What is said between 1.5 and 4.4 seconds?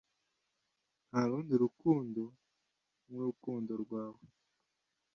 rukundo nk'urukundo rwawe